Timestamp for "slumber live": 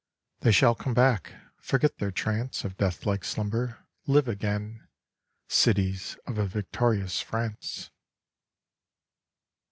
3.23-4.27